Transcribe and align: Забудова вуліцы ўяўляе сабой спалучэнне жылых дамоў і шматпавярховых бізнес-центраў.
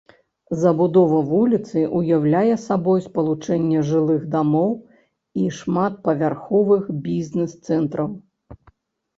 Забудова 0.59 1.17
вуліцы 1.31 1.83
ўяўляе 1.99 2.55
сабой 2.61 3.03
спалучэнне 3.07 3.83
жылых 3.91 4.23
дамоў 4.37 4.73
і 5.43 5.53
шматпавярховых 5.59 6.83
бізнес-центраў. 7.11 8.09